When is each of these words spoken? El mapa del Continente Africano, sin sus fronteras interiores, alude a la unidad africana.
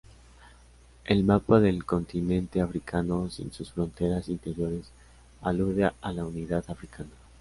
El 1.05 1.23
mapa 1.23 1.59
del 1.59 1.85
Continente 1.85 2.59
Africano, 2.59 3.29
sin 3.29 3.51
sus 3.53 3.71
fronteras 3.71 4.29
interiores, 4.29 4.91
alude 5.43 5.85
a 6.01 6.11
la 6.11 6.25
unidad 6.25 6.63
africana. 6.69 7.11